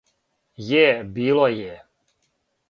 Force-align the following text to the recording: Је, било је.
Је, 0.69 0.79
било 1.19 1.45
је. 1.57 1.77